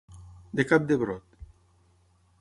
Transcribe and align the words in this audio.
De 0.59 0.65
cap 0.71 0.87
de 0.93 0.97
brot. 1.05 1.39